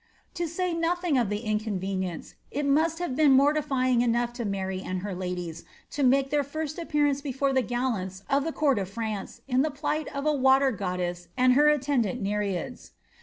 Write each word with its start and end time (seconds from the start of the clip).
To 0.33 0.47
say 0.47 0.73
nothing 0.73 1.15
of 1.19 1.29
the 1.29 1.41
inconvenience, 1.41 2.33
it 2.49 2.65
must 2.65 2.97
have 2.97 3.15
been 3.15 3.39
o 3.39 3.43
^ing 3.43 4.01
enough 4.01 4.33
to 4.33 4.45
Mary 4.45 4.81
and 4.81 5.01
her 5.03 5.13
ladies 5.13 5.63
to 5.91 6.01
make 6.01 6.31
their 6.31 6.43
first 6.43 6.77
appearand 6.79 7.21
fore 7.35 7.53
the 7.53 7.61
gaSants 7.61 8.23
ot 8.27 8.43
the 8.43 8.51
court 8.51 8.79
of 8.79 8.89
France 8.89 9.41
in 9.47 9.61
the 9.61 9.69
plight 9.69 10.07
of 10.07 10.25
a 10.25 10.33
water 10.33 10.71
go< 10.71 10.97
and 11.37 11.53
her 11.53 11.67
attendant 11.69 12.19
Nereids. 12.19 12.93